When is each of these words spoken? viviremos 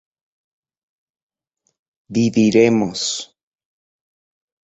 viviremos 2.13 3.05